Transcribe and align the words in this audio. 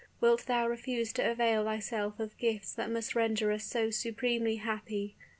wilt 0.19 0.47
thou 0.47 0.67
refuse 0.67 1.13
to 1.13 1.21
avail 1.21 1.63
thyself 1.63 2.19
of 2.19 2.35
gifts 2.39 2.73
that 2.73 2.89
must 2.89 3.13
render 3.13 3.51
us 3.51 3.63
so 3.65 3.91
supremely 3.91 4.55
happy? 4.55 5.13